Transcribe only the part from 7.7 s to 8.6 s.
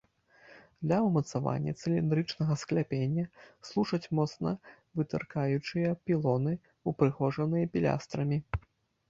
пілястрамі.